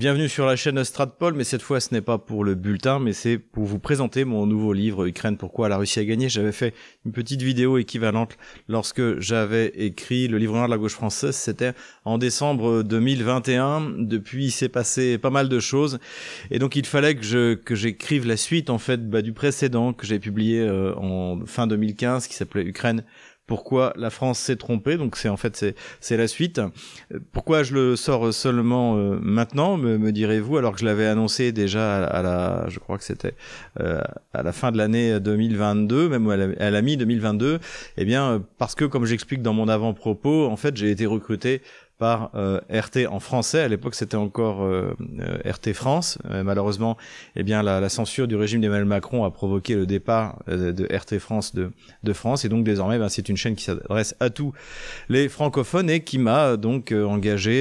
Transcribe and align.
Bienvenue 0.00 0.30
sur 0.30 0.46
la 0.46 0.56
chaîne 0.56 0.82
Stratpol, 0.82 1.34
mais 1.34 1.44
cette 1.44 1.60
fois 1.60 1.78
ce 1.78 1.92
n'est 1.92 2.00
pas 2.00 2.16
pour 2.16 2.42
le 2.42 2.54
bulletin, 2.54 2.98
mais 2.98 3.12
c'est 3.12 3.36
pour 3.36 3.66
vous 3.66 3.78
présenter 3.78 4.24
mon 4.24 4.46
nouveau 4.46 4.72
livre 4.72 5.04
Ukraine 5.04 5.36
pourquoi 5.36 5.68
la 5.68 5.76
Russie 5.76 6.00
a 6.00 6.04
gagné. 6.06 6.30
J'avais 6.30 6.52
fait 6.52 6.72
une 7.04 7.12
petite 7.12 7.42
vidéo 7.42 7.76
équivalente 7.76 8.38
lorsque 8.66 9.20
j'avais 9.20 9.66
écrit 9.74 10.26
le 10.26 10.38
livre 10.38 10.54
noir 10.54 10.68
de 10.68 10.70
la 10.70 10.78
gauche 10.78 10.94
française, 10.94 11.36
c'était 11.36 11.74
en 12.06 12.16
décembre 12.16 12.82
2021. 12.82 13.92
Depuis 13.98 14.46
il 14.46 14.52
s'est 14.52 14.70
passé 14.70 15.18
pas 15.18 15.28
mal 15.28 15.50
de 15.50 15.60
choses 15.60 15.98
et 16.50 16.58
donc 16.58 16.76
il 16.76 16.86
fallait 16.86 17.14
que 17.14 17.22
je 17.22 17.52
que 17.52 17.74
j'écrive 17.74 18.26
la 18.26 18.38
suite 18.38 18.70
en 18.70 18.78
fait 18.78 19.06
bah, 19.10 19.20
du 19.20 19.34
précédent 19.34 19.92
que 19.92 20.06
j'ai 20.06 20.18
publié 20.18 20.60
euh, 20.60 20.94
en 20.96 21.44
fin 21.44 21.66
2015 21.66 22.26
qui 22.26 22.32
s'appelait 22.36 22.64
Ukraine 22.64 23.04
pourquoi 23.50 23.92
la 23.96 24.10
France 24.10 24.38
s'est 24.38 24.54
trompée. 24.54 24.96
Donc 24.96 25.16
c'est 25.16 25.28
en 25.28 25.36
fait 25.36 25.74
c'est 25.98 26.16
la 26.16 26.28
suite. 26.28 26.60
Pourquoi 27.32 27.64
je 27.64 27.74
le 27.74 27.96
sors 27.96 28.32
seulement 28.32 28.96
euh, 28.96 29.18
maintenant, 29.20 29.76
me, 29.76 29.98
me 29.98 30.12
direz-vous, 30.12 30.56
alors 30.56 30.74
que 30.74 30.78
je 30.78 30.84
l'avais 30.84 31.06
annoncé 31.06 31.50
déjà 31.50 32.04
à, 32.04 32.22
la, 32.22 32.66
je 32.68 32.78
crois 32.78 32.96
que 32.96 33.02
c'était 33.02 33.34
euh, 33.80 34.00
à 34.32 34.44
la 34.44 34.52
fin 34.52 34.70
de 34.70 34.78
l'année 34.78 35.18
2022, 35.18 36.08
même 36.08 36.30
à 36.30 36.36
la, 36.36 36.64
à 36.64 36.70
la 36.70 36.80
mi-2022. 36.80 37.58
Eh 37.96 38.04
bien 38.04 38.40
parce 38.56 38.76
que 38.76 38.84
comme 38.84 39.04
j'explique 39.04 39.42
dans 39.42 39.52
mon 39.52 39.66
avant-propos, 39.66 40.46
en 40.46 40.56
fait 40.56 40.76
j'ai 40.76 40.92
été 40.92 41.06
recruté 41.06 41.60
par 42.00 42.30
euh, 42.34 42.60
RT 42.72 43.06
en 43.10 43.20
français. 43.20 43.60
À 43.60 43.68
l'époque, 43.68 43.94
c'était 43.94 44.16
encore 44.16 44.64
euh, 44.64 44.96
euh, 45.20 45.38
RT 45.44 45.74
France. 45.74 46.18
malheureusement, 46.24 46.96
eh 47.36 47.42
bien, 47.42 47.62
la, 47.62 47.78
la 47.78 47.88
censure 47.90 48.26
du 48.26 48.36
régime 48.36 48.62
d'Emmanuel 48.62 48.86
Macron 48.86 49.24
a 49.24 49.30
provoqué 49.30 49.74
le 49.74 49.84
départ 49.84 50.42
de 50.48 50.84
RT 50.90 51.18
France 51.18 51.54
de, 51.54 51.70
de 52.02 52.12
France. 52.14 52.44
Et 52.44 52.48
donc, 52.48 52.64
désormais, 52.64 52.98
ben, 52.98 53.10
c'est 53.10 53.28
une 53.28 53.36
chaîne 53.36 53.54
qui 53.54 53.64
s'adresse 53.64 54.16
à 54.18 54.30
tous 54.30 54.52
les 55.10 55.28
francophones 55.28 55.90
et 55.90 56.02
qui 56.02 56.18
m'a 56.18 56.56
donc 56.56 56.92
engagé. 56.92 57.60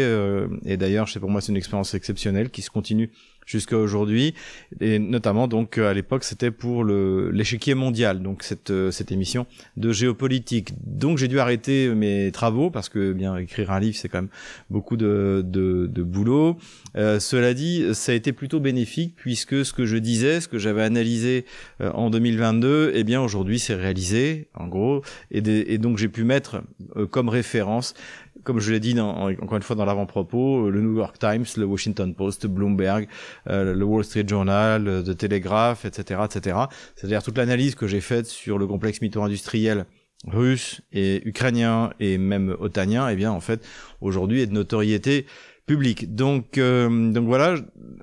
et 0.65 0.77
d'ailleurs, 0.77 1.09
c'est 1.09 1.19
pour 1.19 1.29
moi, 1.29 1.41
c'est 1.41 1.51
une 1.51 1.57
expérience 1.57 1.93
exceptionnelle 1.93 2.49
qui 2.49 2.61
se 2.61 2.69
continue 2.69 3.11
jusqu'à 3.49 3.77
aujourd'hui. 3.77 4.35
Et 4.79 4.99
notamment, 4.99 5.47
donc, 5.47 5.77
à 5.77 5.93
l'époque, 5.93 6.23
c'était 6.23 6.51
pour 6.51 6.83
le, 6.83 7.31
l'échiquier 7.31 7.73
mondial, 7.73 8.21
donc 8.21 8.43
cette, 8.43 8.69
euh, 8.69 8.91
cette 8.91 9.11
émission 9.11 9.47
de 9.75 9.91
géopolitique. 9.91 10.73
Donc, 10.85 11.17
j'ai 11.17 11.27
dû 11.27 11.39
arrêter 11.39 11.89
mes 11.95 12.31
travaux 12.31 12.69
parce 12.69 12.89
que, 12.89 13.11
bien, 13.11 13.35
écrire 13.37 13.71
un 13.71 13.79
livre, 13.79 13.97
c'est 13.97 14.07
quand 14.07 14.19
même 14.19 14.29
beaucoup 14.69 14.97
de, 14.97 15.43
de, 15.45 15.87
de 15.87 16.03
boulot. 16.03 16.57
Euh, 16.95 17.19
cela 17.19 17.53
dit, 17.55 17.85
ça 17.93 18.11
a 18.11 18.15
été 18.15 18.33
plutôt 18.33 18.59
bénéfique 18.59 19.15
puisque 19.15 19.65
ce 19.65 19.73
que 19.73 19.85
je 19.85 19.97
disais, 19.97 20.41
ce 20.41 20.47
que 20.47 20.59
j'avais 20.59 20.83
analysé 20.83 21.45
euh, 21.81 21.91
en 21.93 22.11
2022, 22.11 22.91
eh 22.93 23.03
bien, 23.03 23.19
aujourd'hui, 23.19 23.57
c'est 23.57 23.75
réalisé, 23.75 24.47
en 24.53 24.67
gros. 24.67 25.01
Et, 25.31 25.39
et 25.73 25.77
donc, 25.79 25.97
j'ai 25.97 26.09
pu 26.09 26.23
mettre 26.23 26.61
comme 27.09 27.29
référence 27.29 27.95
comme 28.43 28.59
je 28.59 28.71
l'ai 28.71 28.79
dit 28.79 28.99
encore 28.99 29.55
une 29.55 29.63
fois 29.63 29.75
dans 29.75 29.85
l'avant-propos, 29.85 30.67
euh, 30.67 30.69
le 30.69 30.81
New 30.81 30.95
York 30.95 31.17
Times, 31.19 31.45
le 31.57 31.65
Washington 31.65 32.13
Post, 32.13 32.47
Bloomberg, 32.47 33.07
euh, 33.47 33.73
le 33.73 33.85
Wall 33.85 34.03
Street 34.03 34.25
Journal, 34.27 34.83
le 34.83 35.09
euh, 35.09 35.13
Telegraph, 35.13 35.85
etc., 35.85 36.21
etc. 36.25 36.57
C'est-à-dire 36.95 37.23
toute 37.23 37.37
l'analyse 37.37 37.75
que 37.75 37.87
j'ai 37.87 38.01
faite 38.01 38.25
sur 38.25 38.57
le 38.57 38.67
complexe 38.67 39.01
mytho-industriel 39.01 39.85
russe 40.27 40.81
et 40.91 41.25
ukrainien 41.27 41.91
et 41.99 42.17
même 42.17 42.55
otanien, 42.59 43.07
eh 43.07 43.15
bien 43.15 43.31
en 43.31 43.39
fait 43.39 43.65
aujourd'hui 44.01 44.41
est 44.41 44.47
de 44.47 44.53
notoriété 44.53 45.25
publique. 45.65 46.13
Donc 46.13 46.59
donc 46.59 47.25
voilà 47.25 47.55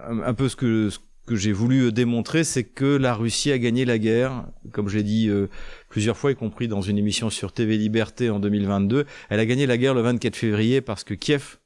un, 0.03 0.33
peu 0.33 0.49
ce 0.49 0.57
que 0.57 0.89
ce 0.89 0.99
que 1.27 1.37
j'ai 1.37 1.53
voulu 1.53 1.93
démontrer, 1.93 2.45
c'est 2.45 2.65
que 2.65 2.85
la 2.85 3.13
Russie 3.15 3.51
a 3.51 3.59
gagné 3.59 3.85
la 3.85 3.99
guerre, 3.99 4.47
comme 4.73 4.89
je 4.89 4.97
l'ai 4.97 5.03
dit 5.03 5.29
euh, 5.29 5.49
plusieurs 5.89 6.17
fois, 6.17 6.31
y 6.31 6.37
compris 6.37 6.69
dans 6.69 6.81
une 6.81 6.99
émission 6.99 7.31
sur 7.31 7.53
TV 7.53 7.77
Liberté 7.77 8.31
en 8.31 8.39
2022. 8.39 9.05
Elle 9.29 9.41
a 9.41 9.47
gagné 9.47 9.67
la 9.67 9.77
guerre 9.77 9.95
le 9.95 10.03
24 10.03 10.37
février 10.37 10.81
parce 10.81 11.05
que 11.05 11.15
Kiev 11.15 11.59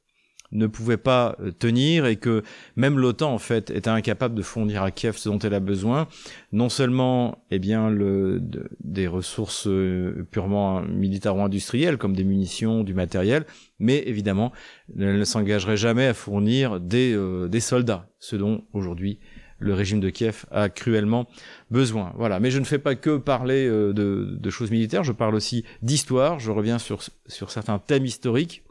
ne 0.51 0.67
pouvait 0.67 0.97
pas 0.97 1.37
euh, 1.39 1.51
tenir 1.51 2.07
et 2.07 2.17
que 2.17 2.43
même 2.75 2.99
l'OTAN 2.99 3.33
en 3.33 3.37
fait 3.37 3.69
était 3.69 3.89
incapable 3.89 4.35
de 4.35 4.41
fournir 4.41 4.83
à 4.83 4.91
Kiev 4.91 5.15
ce 5.15 5.29
dont 5.29 5.39
elle 5.39 5.53
a 5.53 5.61
besoin, 5.61 6.07
non 6.51 6.67
seulement 6.67 7.45
eh 7.51 7.59
bien 7.59 7.89
le 7.89 8.41
des 8.83 9.07
ressources 9.07 9.67
euh, 9.67 10.27
purement 10.29 10.81
militaro-industrielles 10.81 11.97
comme 11.97 12.15
des 12.15 12.25
munitions, 12.25 12.83
du 12.83 12.93
matériel, 12.93 13.45
mais 13.79 14.03
évidemment 14.07 14.51
elle 14.99 15.19
ne 15.19 15.23
s'engagerait 15.23 15.77
jamais 15.77 16.07
à 16.07 16.13
fournir 16.13 16.81
des 16.81 17.17
des 17.47 17.59
soldats, 17.61 18.09
ce 18.19 18.35
dont 18.35 18.65
aujourd'hui 18.73 19.19
le 19.61 19.73
régime 19.73 19.99
de 19.99 20.09
Kiev 20.09 20.45
a 20.51 20.69
cruellement 20.69 21.27
besoin. 21.69 22.13
Voilà. 22.17 22.39
Mais 22.39 22.51
je 22.51 22.59
ne 22.59 22.65
fais 22.65 22.79
pas 22.79 22.95
que 22.95 23.17
parler 23.17 23.67
euh, 23.67 23.93
de, 23.93 24.49
choses 24.49 24.71
militaires, 24.71 25.03
je 25.03 25.13
parle 25.13 25.35
aussi 25.35 25.63
d'histoire, 25.81 26.39
je 26.39 26.51
reviens 26.51 26.79
sur, 26.79 27.01
certains 27.27 27.79
thèmes 27.79 28.05
historiques 28.05 28.63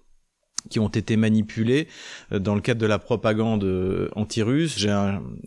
qui 0.68 0.78
ont 0.78 0.88
été 0.88 1.16
manipulés 1.16 1.88
euh, 2.32 2.38
dans 2.38 2.54
le 2.54 2.60
cadre 2.60 2.80
de 2.80 2.86
la 2.86 2.98
propagande 2.98 3.64
euh, 3.64 4.10
anti-russe. 4.14 4.74
J'ai 4.76 4.94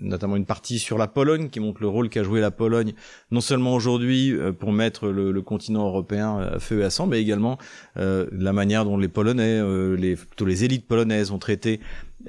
notamment 0.01 0.37
une 0.37 0.45
partie 0.45 0.79
sur 0.79 0.97
la 0.97 1.07
Pologne 1.07 1.49
qui 1.49 1.59
montre 1.59 1.81
le 1.81 1.87
rôle 1.87 2.09
qu'a 2.09 2.23
joué 2.23 2.39
la 2.41 2.49
Pologne, 2.49 2.93
non 3.29 3.41
seulement 3.41 3.75
aujourd'hui 3.75 4.35
pour 4.57 4.71
mettre 4.71 5.09
le, 5.09 5.39
continent 5.41 5.85
européen 5.85 6.39
à 6.39 6.59
feu 6.59 6.79
et 6.79 6.83
à 6.83 6.89
sang, 6.89 7.05
mais 7.05 7.21
également 7.21 7.57
la 7.95 8.53
manière 8.53 8.85
dont 8.85 8.97
les 8.97 9.09
Polonais, 9.09 9.61
plutôt 10.15 10.45
les 10.45 10.63
élites 10.63 10.87
polonaises 10.87 11.31
ont 11.31 11.37
traité 11.37 11.79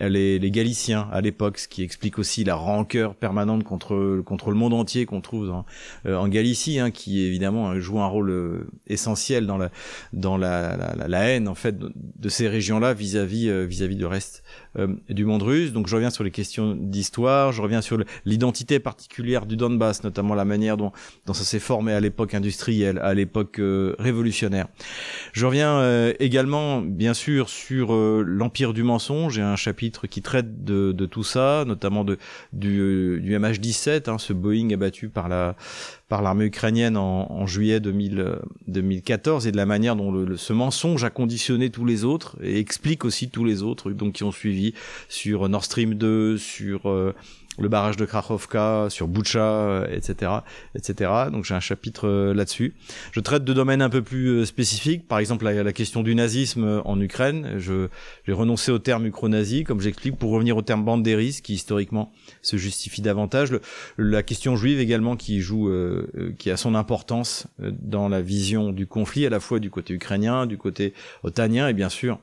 les, 0.01 0.39
les 0.39 0.51
Galiciens 0.51 1.09
à 1.13 1.21
l'époque, 1.21 1.59
ce 1.59 1.69
qui 1.69 1.83
explique 1.83 2.19
aussi 2.19 2.45
la 2.45 2.55
rancœur 2.55 3.15
permanente 3.15 3.65
contre 3.65 4.23
contre 4.25 4.51
le 4.51 4.57
monde 4.57 4.75
entier 4.75 5.07
qu'on 5.07 5.21
trouve 5.21 5.51
en, 5.51 5.65
euh, 6.07 6.17
en 6.17 6.29
Galicie, 6.29 6.79
hein, 6.79 6.91
qui 6.91 7.23
évidemment 7.23 7.79
joue 7.79 8.01
un 8.01 8.07
rôle 8.07 8.31
euh, 8.31 8.67
essentiel 8.87 9.47
dans 9.47 9.57
la 9.57 9.71
dans 10.13 10.37
la, 10.37 10.77
la, 10.77 11.09
la 11.09 11.21
haine 11.29 11.49
en 11.49 11.55
fait 11.55 11.77
de, 11.79 12.29
ces 12.29 12.49
régions-là 12.49 12.95
vis-à-vis 12.95 13.49
euh, 13.49 13.65
vis-à-vis 13.65 13.97
du 13.97 14.07
reste 14.07 14.43
du 15.09 15.25
monde 15.25 15.45
russe. 15.45 15.73
Donc 15.73 15.87
je 15.87 15.95
reviens 15.95 16.11
sur 16.11 16.25
les 16.25 16.33
questions 16.33 16.75
d'histoire, 16.75 17.53
je 17.53 17.63
reviens 17.63 17.81
sur 17.81 17.97
l'identité 18.25 18.81
particulière 18.81 19.47
du 19.47 19.57
Donbass, 19.57 20.03
notamment 20.03 20.35
la 20.35 20.45
manière 20.45 20.77
dont 20.77 20.91
dont 21.27 21.33
ça 21.33 21.45
s'est 21.45 21.61
formé 21.61 21.93
à 21.93 22.01
l'époque 22.01 22.35
industrielle, 22.35 22.99
à 22.99 23.15
l'époque 23.15 23.61
révolutionnaire. 23.99 24.67
Je 25.33 25.47
reviens 25.47 26.11
également 26.19 26.81
bien 26.81 27.15
sûr 27.15 27.49
sur 27.49 27.95
l'empire 27.95 28.73
du 28.73 28.83
mensonge. 28.83 29.35
J'ai 29.35 29.43
un 29.43 29.55
chapitre 29.55 29.84
qui 29.91 30.23
traite 30.23 30.65
de, 30.65 30.93
de 30.93 31.07
tout 31.07 31.25
ça, 31.25 31.65
notamment 31.67 32.05
de, 32.05 32.19
du, 32.53 33.21
du 33.21 33.37
MH17, 33.37 34.11
hein, 34.11 34.19
ce 34.19 34.33
Boeing 34.33 34.71
abattu 34.73 35.09
par 35.09 35.29
la 35.29 35.57
par 36.09 36.21
l'armée 36.23 36.45
ukrainienne 36.45 36.97
en, 36.97 37.33
en 37.33 37.47
juillet 37.47 37.81
2000, 37.81 38.37
2014 38.69 39.47
et 39.47 39.53
de 39.53 39.57
la 39.57 39.67
manière 39.67 39.97
dont 39.97 40.13
le, 40.13 40.37
ce 40.37 40.53
mensonge 40.53 41.03
a 41.03 41.11
conditionné 41.11 41.71
tous 41.71 41.87
les 41.87 42.05
autres 42.05 42.37
et 42.43 42.59
explique 42.59 43.05
aussi 43.05 43.31
tous 43.31 43.45
les 43.45 43.63
autres 43.63 43.91
donc 43.91 44.13
qui 44.13 44.25
ont 44.25 44.33
suivi 44.33 44.75
sur 45.09 45.49
Nord 45.49 45.65
Stream 45.65 45.95
2, 45.95 46.37
sur 46.37 46.91
euh, 46.91 47.15
le 47.59 47.69
barrage 47.69 47.97
de 47.97 48.05
Krakowka, 48.05 48.87
sur 48.91 49.09
Bucha, 49.09 49.85
etc., 49.91 50.15
euh, 50.23 50.41
etc. 50.75 51.11
Donc 51.31 51.45
j'ai 51.45 51.55
un 51.55 51.61
chapitre 51.61 52.09
euh, 52.09 52.35
là-dessus. 52.35 52.75
Je 53.13 53.21
traite 53.21 53.45
de 53.45 53.53
domaines 53.53 53.83
un 53.83 53.91
peu 53.91 54.03
plus 54.03 54.29
euh, 54.29 54.45
spécifiques, 54.45 55.07
par 55.07 55.19
exemple 55.19 55.45
la, 55.45 55.63
la 55.63 55.73
question 55.73 56.03
du 56.03 56.15
nazisme 56.15 56.83
en 56.85 57.01
Ukraine. 57.01 57.55
Je 57.59 57.89
j'ai 58.27 58.33
renoncé 58.33 58.73
au 58.73 58.79
terme 58.79 59.07
ukro-nazi, 59.07 59.65
comme 59.65 59.81
j'explique, 59.81 60.17
pour 60.17 60.31
revenir 60.31 60.57
au 60.57 60.63
terme 60.63 60.85
bandéris, 60.85 61.41
qui 61.43 61.55
historiquement 61.55 62.13
se 62.43 62.57
justifie 62.57 63.03
davantage. 63.03 63.53
Le, 63.53 63.61
la 63.99 64.23
question 64.23 64.57
juive 64.57 64.81
également, 64.81 65.17
qui 65.17 65.41
joue, 65.41 65.69
euh, 65.69 66.35
qui 66.39 66.51
a 66.51 66.57
son 66.57 66.75
importance 66.75 67.47
dans 67.59 68.09
la 68.09 68.21
vision 68.21 68.73
du 68.73 68.87
conflit, 68.87 69.27
à 69.27 69.31
la 69.31 69.41
fois 69.41 69.61
du 69.61 69.71
côté 69.71 69.95
ukrainien, 69.95 70.47
du 70.47 70.59
côté 70.59 70.95
otanien 71.23 71.69
et 71.69 71.73
bien 71.73 71.89
sûr 71.89 72.19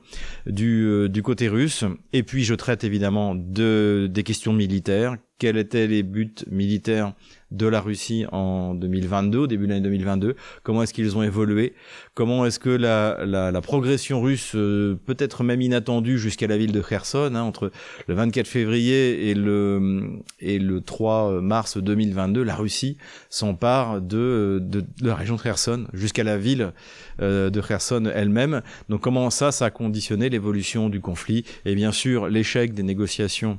du, 0.46 1.08
du 1.08 1.22
côté 1.22 1.48
russe. 1.48 1.84
Et 2.12 2.22
puis 2.22 2.44
je 2.44 2.54
traite 2.54 2.84
évidemment 2.84 3.34
de 3.34 4.08
des 4.10 4.22
questions 4.22 4.52
militaires 4.52 5.16
quels 5.42 5.56
étaient 5.56 5.88
les 5.88 6.04
buts 6.04 6.36
militaires 6.52 7.14
de 7.50 7.66
la 7.66 7.80
Russie 7.80 8.26
en 8.30 8.74
2022, 8.74 9.38
au 9.38 9.46
début 9.48 9.66
de 9.66 9.72
l'année 9.72 9.82
2022, 9.82 10.36
comment 10.62 10.84
est-ce 10.84 10.94
qu'ils 10.94 11.16
ont 11.16 11.24
évolué, 11.24 11.74
comment 12.14 12.46
est-ce 12.46 12.60
que 12.60 12.70
la, 12.70 13.60
progression 13.60 14.20
russe, 14.20 14.52
euh, 14.54 14.94
peut-être 15.04 15.42
même 15.42 15.60
inattendue 15.60 16.16
jusqu'à 16.16 16.46
la 16.46 16.56
ville 16.56 16.70
de 16.70 16.80
Kherson, 16.80 17.32
hein, 17.34 17.42
entre 17.42 17.72
le 18.06 18.14
24 18.14 18.46
février 18.46 19.30
et 19.30 19.34
le, 19.34 20.20
et 20.38 20.60
le 20.60 20.80
3 20.80 21.40
mars 21.40 21.76
2022, 21.76 22.44
la 22.44 22.54
Russie 22.54 22.96
s'empare 23.28 24.00
de, 24.00 24.62
la 25.00 25.16
région 25.16 25.34
de 25.34 25.42
Kherson 25.42 25.86
jusqu'à 25.92 26.22
la 26.22 26.38
ville 26.38 26.72
euh, 27.20 27.50
de 27.50 27.60
Kherson 27.60 28.08
elle-même? 28.14 28.62
Donc 28.88 29.00
comment 29.00 29.28
ça, 29.30 29.50
ça 29.50 29.64
a 29.64 29.70
conditionné 29.70 30.28
l'évolution 30.28 30.88
du 30.88 31.00
conflit? 31.00 31.44
Et 31.64 31.74
bien 31.74 31.90
sûr 31.90 32.28
l'échec 32.28 32.74
des 32.74 32.84
négociations 32.84 33.58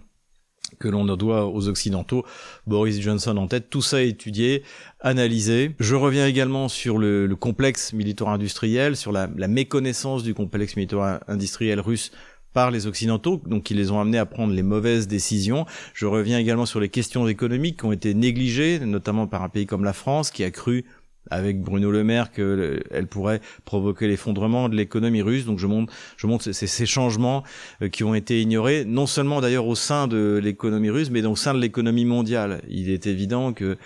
que 0.80 0.88
l'on 0.88 1.06
doit 1.16 1.48
aux 1.48 1.68
Occidentaux, 1.68 2.26
Boris 2.68 3.00
Johnson 3.00 3.38
en 3.38 3.48
tête, 3.48 3.70
tout 3.70 3.82
ça 3.82 4.02
étudié, 4.02 4.64
analysé. 5.00 5.76
Je 5.80 5.96
reviens 5.96 6.28
également 6.28 6.68
sur 6.68 6.98
le, 6.98 7.28
le 7.28 7.36
complexe 7.36 7.94
militaire-industriel, 7.94 8.96
sur 8.96 9.12
la, 9.12 9.28
méconnaissance 9.28 10.24
du 10.24 10.34
complexe 10.34 10.76
militaire-industriel 10.76 11.80
russe 11.80 12.12
par 12.54 12.72
les 12.72 12.88
Occidentaux, 12.88 13.42
donc 13.46 13.64
qui 13.64 13.74
les 13.74 13.92
ont 13.92 14.00
amenés 14.00 14.20
à 14.20 14.26
prendre 14.26 14.54
les 14.54 14.64
mauvaises 14.64 15.08
décisions. 15.08 15.66
Je 15.94 16.06
reviens 16.06 16.38
également 16.38 16.66
sur 16.66 16.80
les 16.80 16.90
questions 16.90 17.28
économiques 17.28 17.80
qui 17.80 17.86
ont 17.86 17.92
été 17.92 18.14
négligées, 18.14 18.80
notamment 18.80 19.28
par 19.28 19.44
un 19.44 19.50
pays 19.50 19.66
comme 19.66 19.84
la 19.84 19.94
France, 19.94 20.32
qui 20.32 20.44
a 20.44 20.52
cru 20.52 20.86
avec 21.30 21.62
Bruno 21.62 21.92
Le 21.92 22.04
Maire 22.04 22.32
qu'elle 22.32 23.08
pourrait 23.10 23.42
provoquer 23.66 24.08
l'effondrement 24.08 24.70
de 24.70 24.76
l'économie 24.76 25.22
russe. 25.22 25.46
Donc 25.46 25.60
je 25.60 25.68
montre, 25.68 25.94
je 26.18 26.28
montre 26.28 26.52
ces, 26.52 26.68
ces 26.68 26.86
changements 26.86 27.44
euh, 27.82 27.90
qui 27.90 28.04
ont 28.04 28.16
été 28.16 28.42
ignorés, 28.42 28.86
non 28.86 29.06
seulement 29.06 29.42
d'ailleurs 29.42 29.68
au 29.68 29.76
sein 29.76 30.08
de 30.08 30.40
l'économie 30.42 30.90
russe, 30.90 31.10
mais 31.10 31.26
au 31.26 31.36
sein 31.36 31.54
de 31.54 31.60
l'économie 31.60 32.06
mondiale. 32.06 32.62
Il 32.70 32.90
est 32.90 33.08
évident 33.08 33.54
que 33.54 33.78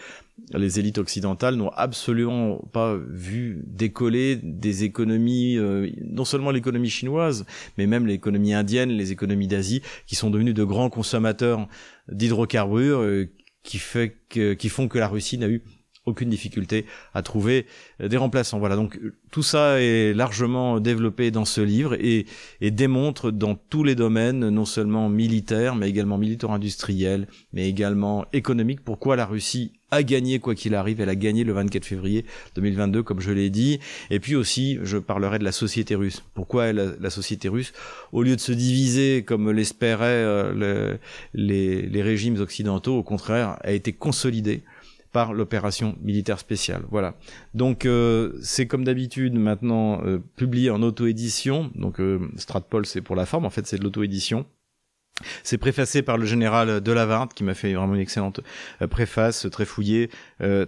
les 0.53 0.79
élites 0.79 0.97
occidentales 0.97 1.55
n'ont 1.55 1.69
absolument 1.69 2.59
pas 2.71 2.95
vu 2.95 3.63
décoller 3.65 4.39
des 4.43 4.83
économies, 4.83 5.57
euh, 5.57 5.89
non 6.03 6.25
seulement 6.25 6.51
l'économie 6.51 6.89
chinoise, 6.89 7.45
mais 7.77 7.87
même 7.87 8.05
l'économie 8.05 8.53
indienne, 8.53 8.89
les 8.89 9.11
économies 9.11 9.47
d'Asie, 9.47 9.81
qui 10.05 10.15
sont 10.15 10.29
devenues 10.29 10.53
de 10.53 10.63
grands 10.63 10.89
consommateurs 10.89 11.67
d'hydrocarbures, 12.11 13.01
euh, 13.01 13.29
qui, 13.63 13.81
que, 14.29 14.53
qui 14.53 14.69
font 14.69 14.87
que 14.87 14.97
la 14.97 15.07
Russie 15.07 15.37
n'a 15.37 15.49
eu 15.49 15.61
aucune 16.07 16.29
difficulté 16.29 16.85
à 17.13 17.21
trouver 17.21 17.67
euh, 18.01 18.07
des 18.07 18.17
remplaçants. 18.17 18.57
Voilà, 18.57 18.75
donc 18.75 18.97
euh, 18.97 19.13
tout 19.29 19.43
ça 19.43 19.79
est 19.79 20.13
largement 20.13 20.79
développé 20.79 21.29
dans 21.29 21.45
ce 21.45 21.61
livre 21.61 21.95
et, 21.99 22.25
démontre 22.61 23.31
dans 23.31 23.55
tous 23.55 23.83
les 23.83 23.95
domaines, 23.95 24.49
non 24.49 24.65
seulement 24.65 25.09
militaires, 25.09 25.75
mais 25.75 25.89
également 25.89 26.17
militaire-industriel, 26.17 27.27
mais 27.53 27.67
également 27.67 28.25
économique, 28.33 28.81
pourquoi 28.83 29.15
la 29.15 29.25
Russie 29.25 29.71
a 29.89 30.03
gagné 30.03 30.39
quoi 30.39 30.53
qu'il 30.53 30.75
arrive. 30.75 31.01
Elle 31.01 31.09
a 31.09 31.15
gagné 31.15 31.43
le 31.43 31.53
24 31.53 31.85
février 31.85 32.25
2022, 32.55 33.03
comme 33.03 33.21
je 33.21 33.31
l'ai 33.31 33.49
dit. 33.49 33.79
Et 34.09 34.19
puis 34.19 34.35
aussi, 34.35 34.79
je 34.83 34.97
parlerai 34.97 35.39
de 35.39 35.43
la 35.43 35.51
société 35.51 35.95
russe. 35.95 36.23
Pourquoi 36.33 36.73
la 36.73 37.09
société 37.09 37.47
russe, 37.47 37.73
au 38.11 38.21
lieu 38.21 38.35
de 38.35 38.41
se 38.41 38.51
diviser 38.51 39.23
comme 39.23 39.51
l'espéraient 39.51 40.05
euh, 40.05 40.97
les 41.33 42.01
régimes 42.01 42.39
occidentaux, 42.39 42.97
au 42.97 43.03
contraire, 43.03 43.57
a 43.63 43.71
été 43.71 43.93
consolidée 43.93 44.63
par 45.11 45.33
l'opération 45.33 45.95
militaire 46.01 46.39
spéciale. 46.39 46.83
Voilà. 46.89 47.15
Donc 47.53 47.85
euh, 47.85 48.33
c'est 48.41 48.67
comme 48.67 48.83
d'habitude 48.83 49.33
maintenant 49.33 50.01
euh, 50.03 50.19
publié 50.35 50.69
en 50.69 50.81
auto-édition. 50.81 51.71
Donc 51.75 51.99
euh, 51.99 52.19
Stratpol 52.37 52.85
c'est 52.85 53.01
pour 53.01 53.15
la 53.15 53.25
forme, 53.25 53.45
en 53.45 53.49
fait 53.49 53.65
c'est 53.67 53.77
de 53.77 53.83
l'auto-édition. 53.83 54.45
C'est 55.41 55.57
préfacé 55.57 56.03
par 56.03 56.19
le 56.19 56.27
général 56.27 56.79
Delavarde 56.79 57.33
qui 57.33 57.43
m'a 57.43 57.55
fait 57.55 57.73
vraiment 57.73 57.95
une 57.95 58.01
excellente 58.01 58.41
préface, 58.91 59.47
très 59.51 59.65
fouillée, 59.65 60.11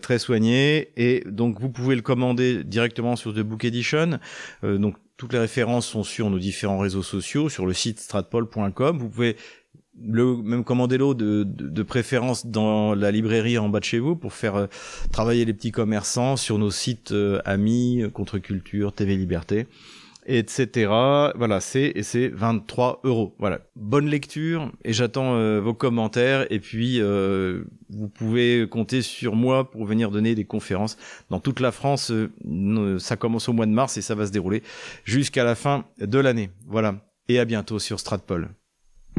très 0.01 0.17
soignée. 0.17 0.89
Et 0.97 1.23
donc 1.27 1.59
vous 1.59 1.69
pouvez 1.69 1.95
le 1.95 2.01
commander 2.01 2.63
directement 2.63 3.15
sur 3.15 3.31
The 3.31 3.41
Book 3.41 3.63
Edition. 3.63 4.17
donc 4.63 4.95
toutes 5.17 5.33
les 5.33 5.39
références 5.39 5.85
sont 5.85 6.03
sur 6.03 6.31
nos 6.31 6.39
différents 6.39 6.79
réseaux 6.79 7.03
sociaux, 7.03 7.47
sur 7.47 7.67
le 7.67 7.73
site 7.73 7.99
stratpol.com. 7.99 8.97
Vous 8.97 9.09
pouvez 9.09 9.35
le 10.05 10.37
même 10.37 10.63
commandez-le 10.63 11.13
de, 11.13 11.43
de, 11.43 11.83
préférence 11.83 12.45
dans 12.45 12.93
la 12.93 13.11
librairie 13.11 13.57
en 13.57 13.69
bas 13.69 13.79
de 13.79 13.85
chez 13.85 13.99
vous 13.99 14.15
pour 14.15 14.33
faire 14.33 14.55
euh, 14.55 14.67
travailler 15.11 15.45
les 15.45 15.53
petits 15.53 15.71
commerçants 15.71 16.37
sur 16.37 16.57
nos 16.57 16.71
sites 16.71 17.11
euh, 17.11 17.41
amis, 17.45 18.03
Contre-Culture, 18.13 18.93
TV 18.93 19.15
Liberté, 19.15 19.67
etc. 20.25 20.91
Voilà, 21.35 21.59
c'est 21.59 21.91
et 21.95 22.03
c'est 22.03 22.27
23 22.27 23.01
euros. 23.03 23.35
Voilà, 23.39 23.61
bonne 23.75 24.07
lecture 24.07 24.71
et 24.83 24.93
j'attends 24.93 25.35
euh, 25.35 25.59
vos 25.59 25.73
commentaires 25.73 26.45
et 26.51 26.59
puis 26.59 27.01
vous 27.01 28.09
pouvez 28.09 28.67
compter 28.69 29.01
sur 29.01 29.35
moi 29.35 29.69
pour 29.69 29.85
venir 29.85 30.11
donner 30.11 30.35
des 30.35 30.45
conférences 30.45 30.97
dans 31.29 31.39
toute 31.39 31.59
la 31.59 31.71
France. 31.71 32.11
ça 32.99 33.15
commence 33.15 33.49
au 33.49 33.53
mois 33.53 33.65
de 33.65 33.71
mars 33.71 33.97
et 33.97 34.01
ça 34.01 34.15
va 34.15 34.27
se 34.27 34.31
dérouler 34.31 34.63
jusqu'à 35.03 35.43
la 35.43 35.55
fin 35.55 35.85
de 35.99 36.19
l'année. 36.19 36.51
Voilà, 36.67 36.95
et 37.27 37.39
à 37.39 37.45
bientôt 37.45 37.79
sur 37.79 37.99
Stratpol. 37.99 38.49